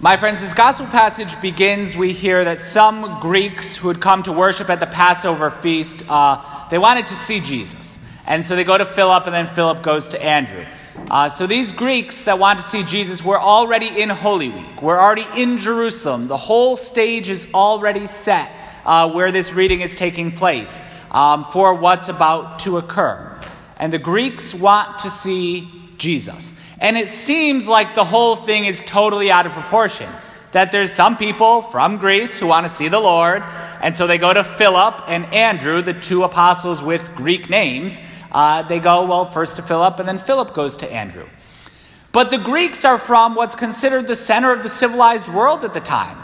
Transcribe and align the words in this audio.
My 0.00 0.16
friends, 0.16 0.40
this 0.40 0.54
gospel 0.54 0.86
passage 0.86 1.40
begins. 1.40 1.96
We 1.96 2.12
hear 2.12 2.44
that 2.44 2.60
some 2.60 3.18
Greeks 3.18 3.74
who 3.74 3.88
had 3.88 4.00
come 4.00 4.22
to 4.22 4.32
worship 4.32 4.70
at 4.70 4.78
the 4.78 4.86
Passover 4.86 5.50
feast, 5.50 6.04
uh, 6.08 6.68
they 6.68 6.78
wanted 6.78 7.06
to 7.06 7.16
see 7.16 7.40
Jesus. 7.40 7.98
And 8.24 8.46
so 8.46 8.54
they 8.54 8.62
go 8.62 8.78
to 8.78 8.86
Philip, 8.86 9.26
and 9.26 9.34
then 9.34 9.48
Philip 9.48 9.82
goes 9.82 10.06
to 10.10 10.24
Andrew. 10.24 10.64
Uh, 11.10 11.28
so 11.28 11.48
these 11.48 11.72
Greeks 11.72 12.22
that 12.22 12.38
want 12.38 12.60
to 12.60 12.62
see 12.62 12.84
Jesus 12.84 13.24
were 13.24 13.40
already 13.40 13.88
in 13.88 14.08
Holy 14.08 14.48
Week. 14.50 14.80
We're 14.80 15.00
already 15.00 15.26
in 15.34 15.58
Jerusalem. 15.58 16.28
The 16.28 16.36
whole 16.36 16.76
stage 16.76 17.28
is 17.28 17.48
already 17.52 18.06
set 18.06 18.52
uh, 18.86 19.10
where 19.10 19.32
this 19.32 19.52
reading 19.52 19.80
is 19.80 19.96
taking 19.96 20.30
place 20.30 20.80
um, 21.10 21.44
for 21.44 21.74
what's 21.74 22.08
about 22.08 22.60
to 22.60 22.78
occur. 22.78 23.36
And 23.76 23.92
the 23.92 23.98
Greeks 23.98 24.54
want 24.54 25.00
to 25.00 25.10
see 25.10 25.68
Jesus. 25.96 26.54
And 26.80 26.96
it 26.96 27.08
seems 27.08 27.68
like 27.68 27.94
the 27.94 28.04
whole 28.04 28.36
thing 28.36 28.64
is 28.64 28.82
totally 28.82 29.30
out 29.30 29.46
of 29.46 29.52
proportion. 29.52 30.10
That 30.52 30.72
there's 30.72 30.92
some 30.92 31.16
people 31.16 31.62
from 31.62 31.98
Greece 31.98 32.38
who 32.38 32.46
want 32.46 32.66
to 32.66 32.72
see 32.72 32.88
the 32.88 33.00
Lord, 33.00 33.42
and 33.82 33.94
so 33.94 34.06
they 34.06 34.16
go 34.16 34.32
to 34.32 34.42
Philip 34.42 35.02
and 35.06 35.26
Andrew, 35.34 35.82
the 35.82 35.92
two 35.92 36.24
apostles 36.24 36.82
with 36.82 37.14
Greek 37.14 37.50
names. 37.50 38.00
Uh, 38.32 38.62
they 38.62 38.78
go, 38.78 39.04
well, 39.04 39.26
first 39.26 39.56
to 39.56 39.62
Philip, 39.62 39.98
and 39.98 40.08
then 40.08 40.18
Philip 40.18 40.54
goes 40.54 40.76
to 40.78 40.90
Andrew. 40.90 41.28
But 42.12 42.30
the 42.30 42.38
Greeks 42.38 42.84
are 42.84 42.98
from 42.98 43.34
what's 43.34 43.54
considered 43.54 44.06
the 44.06 44.16
center 44.16 44.50
of 44.50 44.62
the 44.62 44.68
civilized 44.68 45.28
world 45.28 45.64
at 45.64 45.74
the 45.74 45.80
time. 45.80 46.18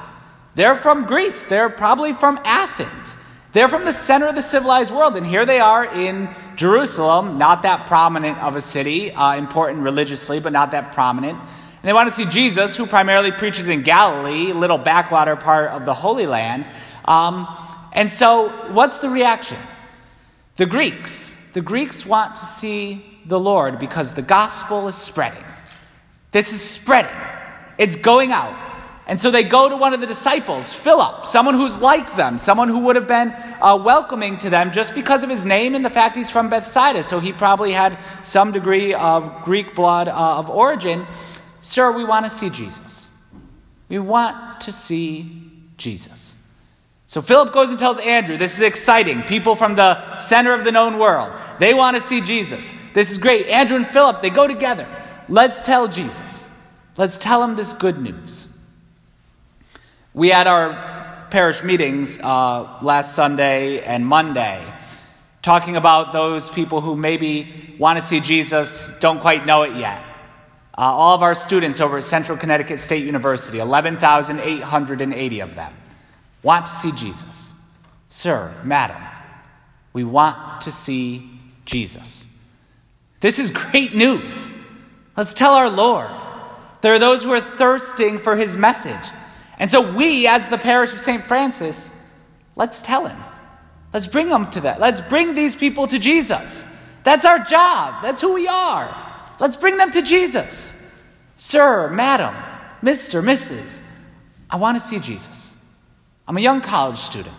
They're 0.55 0.77
from 0.77 1.05
Greece, 1.05 1.45
they're 1.45 1.69
probably 1.69 2.13
from 2.13 2.41
Athens. 2.45 3.17
They're 3.55 3.69
from 3.69 3.85
the 3.85 3.93
center 3.93 4.27
of 4.27 4.35
the 4.35 4.43
civilized 4.43 4.93
world, 4.93 5.17
and 5.17 5.25
here 5.25 5.47
they 5.47 5.61
are 5.61 5.85
in 5.85 6.29
Jerusalem, 6.57 7.39
not 7.39 7.63
that 7.63 7.87
prominent 7.87 8.37
of 8.39 8.57
a 8.57 8.61
city, 8.61 9.13
uh, 9.13 9.37
important 9.37 9.85
religiously, 9.85 10.41
but 10.41 10.53
not 10.53 10.73
that 10.73 10.91
prominent. 10.91 11.39
And 11.39 11.89
they 11.89 11.93
want 11.93 12.09
to 12.09 12.13
see 12.13 12.25
Jesus, 12.25 12.75
who 12.75 12.85
primarily 12.85 13.31
preaches 13.31 13.69
in 13.69 13.83
Galilee, 13.83 14.53
little 14.53 14.77
backwater 14.77 15.37
part 15.37 15.71
of 15.71 15.85
the 15.85 15.95
Holy 15.95 16.27
Land. 16.27 16.67
Um, 17.05 17.47
and 17.93 18.11
so, 18.11 18.49
what's 18.73 18.99
the 18.99 19.09
reaction? 19.09 19.59
The 20.57 20.67
Greeks. 20.67 21.37
The 21.53 21.61
Greeks 21.61 22.05
want 22.05 22.35
to 22.35 22.45
see 22.45 23.07
the 23.25 23.39
Lord 23.39 23.79
because 23.79 24.15
the 24.15 24.23
gospel 24.23 24.89
is 24.89 24.97
spreading. 24.97 25.45
This 26.33 26.53
is 26.53 26.61
spreading, 26.61 27.17
it's 27.79 27.95
going 27.95 28.33
out. 28.33 28.64
And 29.07 29.21
so 29.21 29.31
they 29.31 29.45
go 29.45 29.69
to 29.69 29.77
one 29.77 29.93
of 29.93 30.01
the 30.01 30.07
disciples, 30.07 30.73
Philip, 30.73 31.27
someone 31.27 31.55
who's 31.55 31.79
like 31.79 32.17
them, 32.17 32.39
someone 32.39 32.69
who 32.69 32.79
would 32.81 32.97
have 32.97 33.07
been 33.07 33.33
uh, 33.61 33.79
welcoming 33.83 34.39
to 34.39 34.49
them 34.49 34.73
just 34.73 34.95
because 34.95 35.23
of 35.23 35.29
his 35.29 35.45
name 35.45 35.75
and 35.75 35.85
the 35.85 35.91
fact 35.91 36.17
he's 36.17 36.31
from 36.31 36.49
Bethsaida. 36.49 37.03
So 37.03 37.21
he 37.21 37.33
probably 37.33 37.73
had 37.73 37.99
some 38.23 38.51
degree 38.51 38.95
of 38.95 39.45
Greek 39.45 39.75
blood 39.75 40.09
uh, 40.09 40.39
of 40.39 40.49
origin. 40.49 41.07
Sir, 41.61 41.93
we 41.93 42.03
want 42.03 42.25
to 42.25 42.31
see 42.31 42.49
Jesus. 42.49 43.11
We 43.91 43.99
want 43.99 44.63
to 44.63 44.73
see 44.73 45.51
Jesus. 45.77 46.37
So 47.07 47.21
Philip 47.21 47.53
goes 47.53 47.69
and 47.69 47.79
tells 47.79 47.99
Andrew, 47.99 48.39
This 48.39 48.55
is 48.55 48.63
exciting. 48.63 49.23
People 49.25 49.55
from 49.55 49.77
the 49.77 50.17
center 50.17 50.55
of 50.55 50.65
the 50.65 50.73
known 50.73 50.99
world, 50.99 51.39
they 51.59 51.75
want 51.75 51.97
to 51.97 52.03
see 52.03 52.23
Jesus. 52.23 52.73
This 52.95 53.11
is 53.11 53.19
great. 53.19 53.49
Andrew 53.49 53.77
and 53.77 53.87
Philip, 53.87 54.23
they 54.23 54.31
go 54.31 54.47
together. 54.47 54.89
Let's 55.29 55.63
tell 55.63 55.89
Jesus. 55.89 56.49
Let's 56.97 57.19
tell 57.19 57.43
him 57.43 57.57
this 57.57 57.75
good 57.75 58.01
news. 58.01 58.49
We 60.15 60.29
had 60.29 60.47
our 60.47 61.27
parish 61.31 61.65
meetings 61.65 62.21
uh, 62.21 62.79
last 62.83 63.17
Sunday 63.17 63.81
and 63.81 64.07
Monday 64.07 64.65
talking 65.43 65.75
about 65.75 66.13
those 66.13 66.49
people 66.49 66.81
who 66.81 66.95
maybe 66.95 67.75
want 67.81 67.99
to 67.99 68.05
see 68.05 68.21
Jesus, 68.21 68.93
don't 69.01 69.19
quite 69.19 69.45
know 69.45 69.65
it 69.65 69.75
yet. 69.75 70.01
Uh, 70.79 70.83
all 70.83 71.17
of 71.17 71.23
our 71.25 71.35
students 71.35 71.81
over 71.81 71.99
at 71.99 72.05
Central 72.05 72.39
Connecticut 72.39 72.79
State 72.79 73.05
University, 73.05 73.59
11,880 73.59 75.41
of 75.41 75.55
them, 75.57 75.75
want 76.45 76.67
to 76.67 76.73
see 76.73 76.93
Jesus. 76.93 77.53
Sir, 78.09 78.55
madam, 78.63 79.03
we 79.93 80.05
want 80.05 80.61
to 80.61 80.71
see 80.71 81.29
Jesus. 81.65 82.29
This 83.19 83.41
is 83.41 83.51
great 83.51 83.97
news. 83.97 84.53
Let's 85.17 85.35
tell 85.35 85.55
our 85.55 85.71
Lord. 85.71 86.11
There 86.83 86.95
are 86.95 87.01
those 87.01 87.25
who 87.25 87.33
are 87.33 87.41
thirsting 87.41 88.21
for 88.21 88.37
his 88.37 88.57
message. 88.57 89.11
And 89.59 89.71
so 89.71 89.93
we, 89.95 90.27
as 90.27 90.49
the 90.49 90.59
parish 90.59 90.93
of 90.93 91.01
St. 91.01 91.25
Francis, 91.25 91.93
let's 92.57 92.83
tell 92.83 93.07
him. 93.07 93.23
Let's 93.93 94.07
bring 94.07 94.29
them 94.29 94.51
to 94.51 94.63
that. 94.63 94.81
Let's 94.81 95.01
bring 95.01 95.35
these 95.35 95.55
people 95.55 95.87
to 95.87 95.99
Jesus. 95.99 96.67
That's 97.05 97.25
our 97.25 97.39
job. 97.39 98.03
That's 98.03 98.21
who 98.21 98.33
we 98.33 98.49
are. 98.49 98.95
Let's 99.39 99.57
bring 99.57 99.77
them 99.77 99.91
to 99.93 100.03
Jesus. 100.03 100.75
Sir, 101.37 101.91
madam, 101.91 102.35
Mr., 102.83 103.23
Mrs., 103.23 103.81
I 104.51 104.57
want 104.57 104.81
to 104.81 104.81
see 104.81 104.99
Jesus. 104.99 105.55
I'm 106.27 106.37
a 106.37 106.41
young 106.41 106.61
college 106.61 106.99
student. 106.99 107.35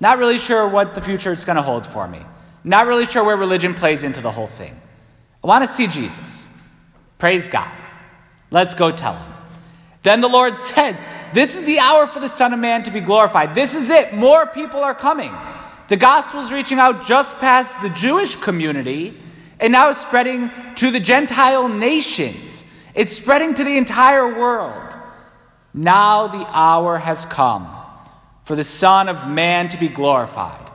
Not 0.00 0.18
really 0.18 0.38
sure 0.38 0.68
what 0.68 0.94
the 0.94 1.00
future 1.00 1.32
is 1.32 1.44
going 1.44 1.56
to 1.56 1.62
hold 1.62 1.86
for 1.86 2.06
me. 2.06 2.20
Not 2.64 2.86
really 2.86 3.06
sure 3.06 3.24
where 3.24 3.36
religion 3.36 3.74
plays 3.74 4.04
into 4.04 4.20
the 4.20 4.30
whole 4.30 4.46
thing. 4.46 4.80
I 5.42 5.46
want 5.46 5.64
to 5.64 5.70
see 5.70 5.86
Jesus. 5.86 6.48
Praise 7.18 7.48
God. 7.48 7.70
Let's 8.50 8.74
go 8.74 8.92
tell 8.92 9.16
him. 9.16 9.32
Then 10.02 10.20
the 10.20 10.28
Lord 10.28 10.56
says, 10.56 11.02
This 11.32 11.56
is 11.56 11.64
the 11.64 11.78
hour 11.78 12.06
for 12.06 12.20
the 12.20 12.28
Son 12.28 12.52
of 12.52 12.60
Man 12.60 12.82
to 12.84 12.90
be 12.90 13.00
glorified. 13.00 13.54
This 13.54 13.74
is 13.74 13.90
it. 13.90 14.14
More 14.14 14.46
people 14.46 14.80
are 14.80 14.94
coming. 14.94 15.34
The 15.88 15.96
gospel 15.96 16.40
is 16.40 16.52
reaching 16.52 16.78
out 16.78 17.06
just 17.06 17.38
past 17.38 17.80
the 17.82 17.90
Jewish 17.90 18.36
community 18.36 19.18
and 19.60 19.72
now 19.72 19.90
it's 19.90 20.00
spreading 20.00 20.50
to 20.76 20.90
the 20.90 21.00
Gentile 21.00 21.68
nations. 21.68 22.64
It's 22.94 23.12
spreading 23.12 23.54
to 23.54 23.64
the 23.64 23.76
entire 23.76 24.38
world. 24.38 24.96
Now 25.74 26.28
the 26.28 26.46
hour 26.46 26.98
has 26.98 27.24
come 27.24 27.74
for 28.44 28.54
the 28.54 28.64
Son 28.64 29.08
of 29.08 29.28
Man 29.28 29.68
to 29.70 29.78
be 29.78 29.88
glorified. 29.88 30.70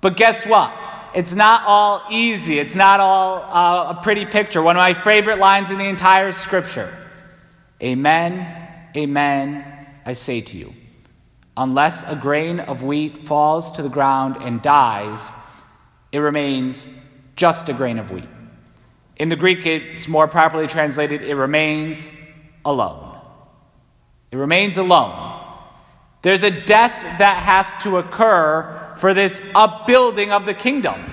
But 0.00 0.16
guess 0.16 0.44
what? 0.46 0.72
It's 1.14 1.34
not 1.34 1.62
all 1.66 2.02
easy. 2.10 2.58
It's 2.58 2.74
not 2.74 3.00
all 3.00 3.38
uh, 3.38 3.94
a 3.96 4.00
pretty 4.02 4.26
picture. 4.26 4.60
One 4.60 4.76
of 4.76 4.80
my 4.80 4.94
favorite 4.94 5.38
lines 5.38 5.70
in 5.70 5.78
the 5.78 5.86
entire 5.86 6.32
scripture 6.32 6.94
Amen 7.82 8.65
Amen, 8.96 9.64
I 10.06 10.14
say 10.14 10.40
to 10.40 10.56
you. 10.56 10.72
Unless 11.56 12.04
a 12.04 12.16
grain 12.16 12.60
of 12.60 12.82
wheat 12.82 13.26
falls 13.26 13.70
to 13.72 13.82
the 13.82 13.88
ground 13.88 14.36
and 14.40 14.62
dies, 14.62 15.32
it 16.12 16.18
remains 16.18 16.88
just 17.34 17.68
a 17.68 17.74
grain 17.74 17.98
of 17.98 18.10
wheat. 18.10 18.28
In 19.16 19.28
the 19.28 19.36
Greek, 19.36 19.66
it's 19.66 20.08
more 20.08 20.28
properly 20.28 20.66
translated, 20.66 21.22
it 21.22 21.34
remains 21.34 22.06
alone. 22.64 23.18
It 24.30 24.36
remains 24.36 24.76
alone. 24.76 25.42
There's 26.22 26.42
a 26.42 26.50
death 26.50 27.18
that 27.18 27.36
has 27.36 27.74
to 27.82 27.98
occur 27.98 28.94
for 28.96 29.14
this 29.14 29.40
upbuilding 29.54 30.32
of 30.32 30.46
the 30.46 30.54
kingdom. 30.54 31.12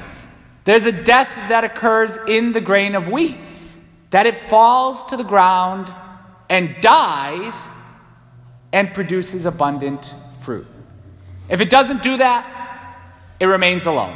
There's 0.64 0.86
a 0.86 0.92
death 0.92 1.30
that 1.50 1.64
occurs 1.64 2.18
in 2.28 2.54
the 2.54 2.62
grain 2.62 2.96
of 2.96 3.10
wheat, 3.10 3.38
that 4.10 4.26
it 4.26 4.50
falls 4.50 5.04
to 5.06 5.18
the 5.18 5.24
ground 5.24 5.94
and 6.54 6.80
dies 6.82 7.68
and 8.72 8.94
produces 8.94 9.48
abundant 9.48 10.14
fruit. 10.42 10.68
If 11.50 11.62
it 11.62 11.72
doesn't 11.72 12.04
do 12.04 12.18
that, 12.18 12.46
it 13.40 13.48
remains 13.48 13.88
alone. 13.88 14.16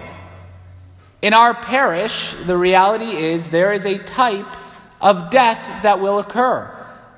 In 1.23 1.33
our 1.33 1.55
parish, 1.55 2.35
the 2.45 2.55
reality 2.55 3.09
is 3.09 3.49
there 3.49 3.73
is 3.73 3.87
a 3.87 3.97
type 3.97 4.45
of 5.01 5.31
death 5.31 5.81
that 5.81 5.99
will 5.99 6.19
occur 6.19 6.71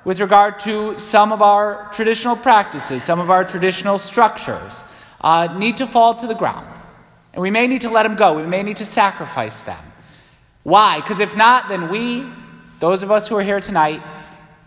with 0.06 0.22
regard 0.22 0.58
to 0.60 0.98
some 0.98 1.32
of 1.32 1.42
our 1.42 1.90
traditional 1.92 2.34
practices, 2.34 3.04
some 3.04 3.20
of 3.20 3.28
our 3.28 3.44
traditional 3.44 3.98
structures, 3.98 4.84
uh, 5.20 5.48
need 5.58 5.76
to 5.76 5.86
fall 5.86 6.14
to 6.14 6.26
the 6.26 6.34
ground. 6.34 6.66
And 7.34 7.42
we 7.42 7.50
may 7.50 7.66
need 7.66 7.82
to 7.82 7.90
let 7.90 8.04
them 8.04 8.16
go. 8.16 8.32
We 8.32 8.46
may 8.46 8.62
need 8.62 8.78
to 8.78 8.86
sacrifice 8.86 9.60
them. 9.60 9.84
Why? 10.62 10.98
Because 10.98 11.20
if 11.20 11.36
not, 11.36 11.68
then 11.68 11.90
we, 11.90 12.26
those 12.78 13.02
of 13.02 13.10
us 13.10 13.28
who 13.28 13.36
are 13.36 13.42
here 13.42 13.60
tonight, 13.60 14.02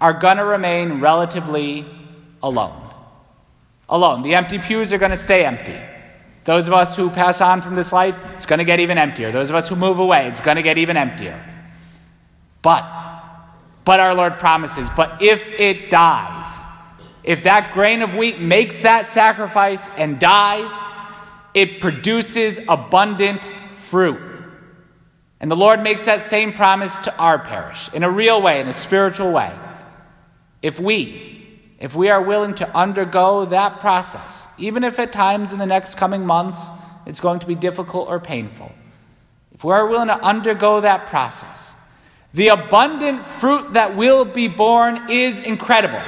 are 0.04 0.12
going 0.12 0.36
to 0.36 0.44
remain 0.44 1.00
relatively 1.00 1.86
alone. 2.44 2.94
Alone. 3.88 4.22
The 4.22 4.36
empty 4.36 4.60
pews 4.60 4.92
are 4.92 4.98
going 4.98 5.12
to 5.12 5.18
stay 5.18 5.46
empty. 5.46 5.80
Those 6.44 6.68
of 6.68 6.74
us 6.74 6.94
who 6.98 7.10
pass 7.10 7.40
on 7.40 7.62
from 7.62 7.76
this 7.76 7.94
life, 7.94 8.18
it's 8.36 8.46
going 8.46 8.60
to 8.60 8.66
get 8.66 8.82
even 8.82 8.98
emptier. 8.98 9.32
Those 9.32 9.50
of 9.50 9.56
us 9.56 9.70
who 9.70 9.78
move 9.78 10.00
away, 10.00 10.28
it's 10.28 10.42
going 10.42 10.58
to 10.58 10.62
get 10.62 10.78
even 10.78 10.98
emptier. 10.98 11.42
But, 12.62 12.84
but 13.86 14.02
our 14.02 14.14
Lord 14.14 14.40
promises, 14.40 14.90
but 14.90 15.22
if 15.22 15.54
it 15.54 15.90
dies, 15.90 16.60
if 17.24 17.44
that 17.44 17.74
grain 17.74 18.02
of 18.02 18.14
wheat 18.14 18.42
makes 18.42 18.82
that 18.82 19.10
sacrifice 19.10 19.90
and 19.92 20.20
dies, 20.20 20.72
it 21.54 21.80
produces 21.80 22.60
abundant 22.68 23.50
fruit. 23.78 24.20
And 25.40 25.50
the 25.50 25.56
Lord 25.56 25.82
makes 25.82 26.04
that 26.06 26.20
same 26.20 26.52
promise 26.52 26.98
to 27.00 27.16
our 27.16 27.40
parish 27.40 27.90
in 27.94 28.04
a 28.04 28.12
real 28.12 28.42
way, 28.42 28.60
in 28.60 28.68
a 28.68 28.74
spiritual 28.74 29.32
way 29.32 29.54
if 30.64 30.80
we, 30.80 31.60
if 31.78 31.94
we 31.94 32.10
are 32.10 32.22
willing 32.22 32.56
to 32.56 32.76
undergo 32.76 33.46
that 33.46 33.82
process, 33.82 34.48
even 34.58 34.86
if 34.86 34.98
at 34.98 35.12
times 35.12 35.52
in 35.52 35.60
the 35.60 35.66
next 35.66 35.96
coming 35.96 36.26
months 36.26 36.70
it's 37.06 37.20
going 37.20 37.40
to 37.40 37.46
be 37.46 37.54
difficult 37.54 38.08
or 38.08 38.20
painful, 38.20 38.72
if 39.54 39.64
we 39.64 39.74
are 39.74 39.86
willing 39.86 40.08
to 40.08 40.26
undergo 40.26 40.80
that 40.80 41.06
process, 41.08 41.76
the 42.34 42.48
abundant 42.48 43.26
fruit 43.26 43.74
that 43.74 43.96
will 43.96 44.24
be 44.24 44.48
born 44.48 45.12
is 45.12 45.42
incredible. 45.42 46.02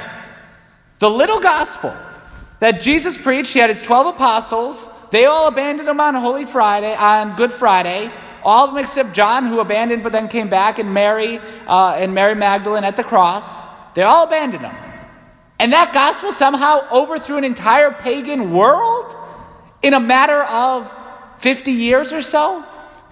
The 0.98 1.10
little 1.10 1.38
gospel 1.38 1.94
that 2.58 2.80
Jesus 2.80 3.16
preached, 3.16 3.52
he 3.52 3.58
had 3.58 3.68
his 3.68 3.82
12 3.82 4.14
apostles. 4.14 4.88
They 5.12 5.26
all 5.26 5.46
abandoned 5.46 5.88
him 5.88 6.00
on 6.00 6.14
Holy 6.14 6.46
Friday, 6.46 6.94
on 6.94 7.36
Good 7.36 7.52
Friday. 7.52 8.10
All 8.42 8.64
of 8.64 8.70
them 8.70 8.82
except 8.82 9.12
John, 9.12 9.46
who 9.46 9.60
abandoned 9.60 10.02
but 10.02 10.12
then 10.12 10.28
came 10.28 10.48
back, 10.48 10.78
and 10.78 10.94
Mary 10.94 11.38
uh, 11.66 11.94
and 11.96 12.14
Mary 12.14 12.34
Magdalene 12.34 12.84
at 12.84 12.96
the 12.96 13.04
cross. 13.04 13.62
They 13.96 14.02
all 14.02 14.24
abandoned 14.24 14.62
him. 14.62 14.76
And 15.58 15.72
that 15.72 15.94
gospel 15.94 16.30
somehow 16.30 16.86
overthrew 16.92 17.38
an 17.38 17.44
entire 17.44 17.90
pagan 17.90 18.52
world 18.52 19.16
in 19.80 19.94
a 19.94 20.00
matter 20.00 20.44
of 20.44 20.94
50 21.38 21.72
years 21.72 22.12
or 22.12 22.20
so. 22.20 22.62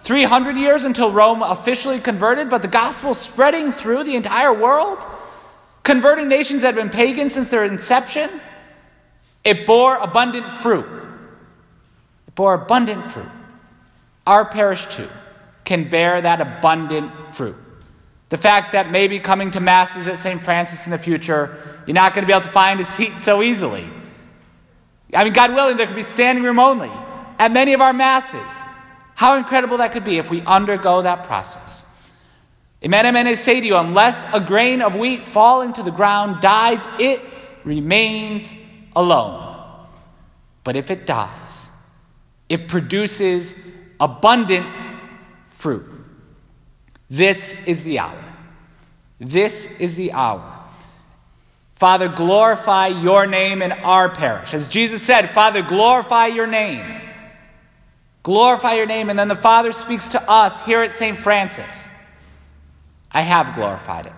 300 0.02 0.58
years 0.58 0.84
until 0.84 1.10
Rome 1.10 1.42
officially 1.42 1.98
converted, 2.00 2.50
but 2.50 2.60
the 2.60 2.68
gospel 2.68 3.14
spreading 3.14 3.72
through 3.72 4.04
the 4.04 4.14
entire 4.14 4.52
world, 4.52 5.06
converting 5.84 6.28
nations 6.28 6.60
that 6.60 6.74
had 6.74 6.76
been 6.76 6.90
pagan 6.90 7.30
since 7.30 7.48
their 7.48 7.64
inception. 7.64 8.42
It 9.42 9.66
bore 9.66 9.96
abundant 9.96 10.52
fruit. 10.52 10.84
It 12.28 12.34
bore 12.34 12.52
abundant 12.52 13.06
fruit. 13.06 13.30
Our 14.26 14.44
parish, 14.44 14.84
too, 14.88 15.08
can 15.64 15.88
bear 15.88 16.20
that 16.20 16.42
abundant 16.42 17.34
fruit. 17.34 17.56
The 18.30 18.38
fact 18.38 18.72
that 18.72 18.90
maybe 18.90 19.20
coming 19.20 19.50
to 19.52 19.60
Masses 19.60 20.08
at 20.08 20.18
St. 20.18 20.42
Francis 20.42 20.86
in 20.86 20.90
the 20.90 20.98
future, 20.98 21.56
you're 21.86 21.94
not 21.94 22.14
going 22.14 22.22
to 22.22 22.26
be 22.26 22.32
able 22.32 22.44
to 22.44 22.52
find 22.52 22.80
a 22.80 22.84
seat 22.84 23.18
so 23.18 23.42
easily. 23.42 23.88
I 25.12 25.24
mean, 25.24 25.32
God 25.32 25.54
willing, 25.54 25.76
there 25.76 25.86
could 25.86 25.96
be 25.96 26.02
standing 26.02 26.42
room 26.42 26.58
only 26.58 26.90
at 27.38 27.52
many 27.52 27.72
of 27.72 27.80
our 27.80 27.92
Masses. 27.92 28.62
How 29.14 29.36
incredible 29.36 29.78
that 29.78 29.92
could 29.92 30.04
be 30.04 30.18
if 30.18 30.30
we 30.30 30.42
undergo 30.42 31.02
that 31.02 31.24
process. 31.24 31.84
Amen, 32.84 33.06
amen, 33.06 33.26
I 33.26 33.34
say 33.34 33.60
to 33.60 33.66
you, 33.66 33.76
unless 33.76 34.26
a 34.32 34.40
grain 34.40 34.82
of 34.82 34.94
wheat 34.94 35.26
falling 35.26 35.72
to 35.74 35.82
the 35.82 35.90
ground 35.90 36.42
dies, 36.42 36.86
it 36.98 37.22
remains 37.64 38.54
alone. 38.94 39.40
But 40.64 40.76
if 40.76 40.90
it 40.90 41.06
dies, 41.06 41.70
it 42.48 42.68
produces 42.68 43.54
abundant 44.00 44.66
fruit. 45.48 45.93
This 47.10 47.54
is 47.66 47.84
the 47.84 47.98
hour. 47.98 48.24
This 49.20 49.68
is 49.78 49.96
the 49.96 50.12
hour. 50.12 50.50
Father, 51.74 52.08
glorify 52.08 52.86
your 52.88 53.26
name 53.26 53.60
in 53.60 53.72
our 53.72 54.08
parish. 54.14 54.54
As 54.54 54.68
Jesus 54.68 55.02
said, 55.02 55.34
Father, 55.34 55.62
glorify 55.62 56.26
your 56.26 56.46
name. 56.46 57.00
Glorify 58.22 58.74
your 58.74 58.86
name. 58.86 59.10
And 59.10 59.18
then 59.18 59.28
the 59.28 59.36
Father 59.36 59.72
speaks 59.72 60.10
to 60.10 60.30
us 60.30 60.64
here 60.64 60.82
at 60.82 60.92
St. 60.92 61.18
Francis. 61.18 61.88
I 63.10 63.22
have 63.22 63.54
glorified 63.54 64.06
it. 64.06 64.12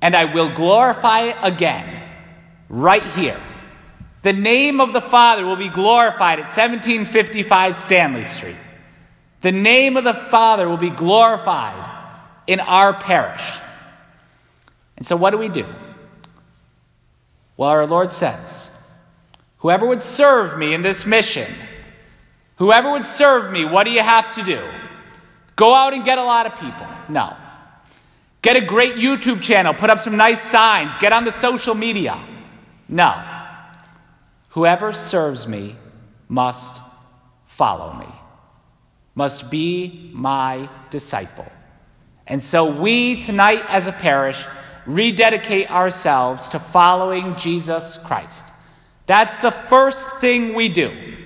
And 0.00 0.16
I 0.16 0.26
will 0.26 0.50
glorify 0.50 1.20
it 1.22 1.36
again, 1.42 2.08
right 2.68 3.02
here. 3.02 3.40
The 4.22 4.32
name 4.32 4.80
of 4.80 4.92
the 4.92 5.00
Father 5.00 5.44
will 5.44 5.56
be 5.56 5.68
glorified 5.68 6.38
at 6.38 6.46
1755 6.46 7.76
Stanley 7.76 8.24
Street. 8.24 8.56
The 9.40 9.52
name 9.52 9.96
of 9.96 10.04
the 10.04 10.14
Father 10.14 10.68
will 10.68 10.76
be 10.76 10.90
glorified 10.90 11.97
in 12.48 12.58
our 12.58 12.92
parish. 12.92 13.60
And 14.96 15.06
so, 15.06 15.14
what 15.14 15.30
do 15.30 15.38
we 15.38 15.48
do? 15.48 15.66
Well, 17.56 17.70
our 17.70 17.86
Lord 17.86 18.10
says, 18.10 18.72
Whoever 19.58 19.86
would 19.86 20.02
serve 20.02 20.58
me 20.58 20.74
in 20.74 20.82
this 20.82 21.06
mission, 21.06 21.52
Whoever 22.58 22.90
would 22.90 23.06
serve 23.06 23.52
me, 23.52 23.64
what 23.64 23.84
do 23.84 23.92
you 23.92 24.02
have 24.02 24.34
to 24.34 24.42
do? 24.42 24.68
Go 25.54 25.74
out 25.74 25.94
and 25.94 26.04
get 26.04 26.18
a 26.18 26.24
lot 26.24 26.44
of 26.46 26.58
people? 26.58 26.86
No. 27.08 27.36
Get 28.42 28.56
a 28.56 28.60
great 28.60 28.96
YouTube 28.96 29.40
channel, 29.40 29.74
put 29.74 29.90
up 29.90 30.00
some 30.00 30.16
nice 30.16 30.42
signs, 30.42 30.98
get 30.98 31.12
on 31.12 31.24
the 31.24 31.30
social 31.30 31.74
media? 31.74 32.20
No. 32.88 33.14
Whoever 34.50 34.92
serves 34.92 35.46
me 35.46 35.76
must 36.28 36.80
follow 37.46 37.92
me, 37.94 38.12
must 39.14 39.50
be 39.50 40.10
my 40.12 40.68
disciple. 40.90 41.46
And 42.28 42.42
so 42.42 42.70
we 42.70 43.20
tonight 43.20 43.64
as 43.68 43.86
a 43.86 43.92
parish 43.92 44.46
rededicate 44.86 45.70
ourselves 45.70 46.50
to 46.50 46.58
following 46.58 47.36
Jesus 47.36 47.98
Christ. 48.04 48.46
That's 49.06 49.38
the 49.38 49.50
first 49.50 50.16
thing 50.18 50.54
we 50.54 50.68
do. 50.68 51.16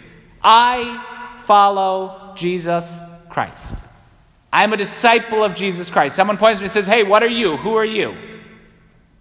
I 0.43 1.37
follow 1.45 2.33
Jesus 2.37 3.01
Christ. 3.29 3.75
I'm 4.53 4.73
a 4.73 4.77
disciple 4.77 5.43
of 5.43 5.55
Jesus 5.55 5.91
Christ. 5.91 6.15
Someone 6.15 6.37
points 6.37 6.61
to 6.61 6.63
me 6.63 6.67
and 6.67 6.73
says, 6.73 6.87
Hey, 6.87 7.03
what 7.03 7.23
are 7.23 7.29
you? 7.29 7.57
Who 7.57 7.75
are 7.75 7.85
you? 7.85 8.17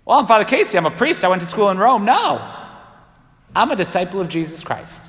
Well, 0.05 0.19
I'm 0.19 0.27
Father 0.27 0.45
Casey. 0.45 0.77
I'm 0.77 0.85
a 0.85 0.91
priest. 0.91 1.23
I 1.23 1.29
went 1.29 1.41
to 1.41 1.47
school 1.47 1.69
in 1.69 1.77
Rome. 1.77 2.05
No. 2.05 2.57
I'm 3.55 3.71
a 3.71 3.75
disciple 3.75 4.19
of 4.19 4.29
Jesus 4.29 4.63
Christ. 4.63 5.03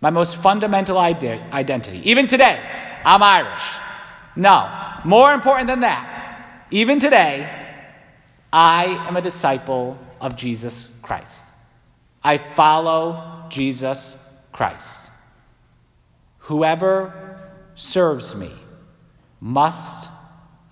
My 0.00 0.10
most 0.10 0.36
fundamental 0.36 0.98
identity. 0.98 2.00
Even 2.04 2.26
today, 2.26 2.58
I'm 3.04 3.22
Irish. 3.22 3.62
No. 4.36 4.68
More 5.04 5.32
important 5.32 5.66
than 5.66 5.80
that, 5.80 6.66
even 6.70 7.00
today, 7.00 7.50
I 8.52 8.84
am 9.08 9.16
a 9.16 9.22
disciple 9.22 9.98
of 10.20 10.36
Jesus 10.36 10.88
Christ. 11.02 11.44
I 12.22 12.38
follow 12.38 13.46
Jesus 13.48 14.16
Christ. 14.52 15.08
Whoever 16.40 17.40
serves 17.74 18.34
me 18.36 18.52
must 19.40 20.10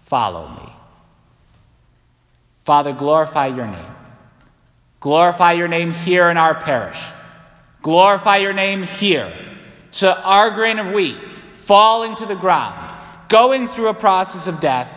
follow 0.04 0.48
me. 0.48 0.72
Father, 2.64 2.92
glorify 2.92 3.46
your 3.46 3.66
name. 3.66 3.94
Glorify 5.00 5.52
your 5.52 5.68
name 5.68 5.92
here 5.92 6.28
in 6.28 6.36
our 6.36 6.54
parish. 6.54 7.00
Glorify 7.82 8.38
your 8.38 8.52
name 8.52 8.82
here. 8.82 9.32
To 9.92 10.14
our 10.22 10.50
grain 10.50 10.78
of 10.78 10.92
wheat 10.92 11.16
falling 11.54 12.16
to 12.16 12.26
the 12.26 12.34
ground, 12.34 12.87
going 13.28 13.68
through 13.68 13.88
a 13.88 13.94
process 13.94 14.46
of 14.46 14.60
death, 14.60 14.92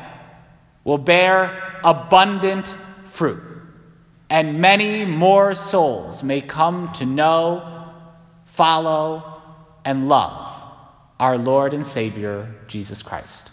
will 0.83 0.97
bear 0.97 1.79
abundant 1.83 2.75
fruit, 3.05 3.43
and 4.29 4.59
many 4.59 5.05
more 5.05 5.53
souls 5.53 6.23
may 6.23 6.41
come 6.41 6.91
to 6.93 7.05
know, 7.05 7.91
follow, 8.45 9.41
and 9.85 10.07
love 10.07 10.51
our 11.19 11.37
Lord 11.37 11.75
and 11.75 11.85
Savior, 11.85 12.55
Jesus 12.67 13.03
Christ. 13.03 13.51